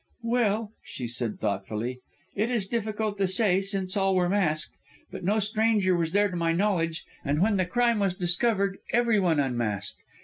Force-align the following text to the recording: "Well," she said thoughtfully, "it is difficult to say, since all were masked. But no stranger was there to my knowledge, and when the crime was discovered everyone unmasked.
"Well," 0.23 0.71
she 0.83 1.05
said 1.07 1.39
thoughtfully, 1.39 1.99
"it 2.35 2.49
is 2.49 2.65
difficult 2.65 3.19
to 3.19 3.27
say, 3.27 3.61
since 3.61 3.95
all 3.95 4.15
were 4.15 4.29
masked. 4.29 4.73
But 5.11 5.23
no 5.23 5.37
stranger 5.37 5.95
was 5.95 6.09
there 6.09 6.29
to 6.31 6.35
my 6.35 6.53
knowledge, 6.53 7.05
and 7.23 7.39
when 7.39 7.57
the 7.57 7.67
crime 7.67 7.99
was 7.99 8.15
discovered 8.15 8.79
everyone 8.91 9.39
unmasked. 9.39 9.99